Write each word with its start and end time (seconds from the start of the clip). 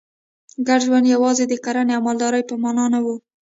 ګډ 0.67 0.79
ژوند 0.87 1.05
یوازې 1.13 1.43
د 1.47 1.53
کرنې 1.65 1.93
او 1.97 2.01
مالدارۍ 2.07 2.43
په 2.49 2.55
معنا 2.63 2.85
نه 2.93 2.99
و. 3.03 3.07